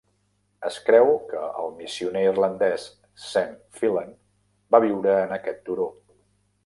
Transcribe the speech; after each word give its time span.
Es 0.69 0.77
creu 0.87 1.09
que 1.33 1.41
el 1.63 1.69
missioner 1.81 2.23
irlandès 2.29 2.87
Saint 3.27 3.53
Fillan 3.83 4.17
va 4.77 4.81
viure 4.87 5.15
en 5.27 5.37
aquest 5.39 5.63
turó. 5.69 5.87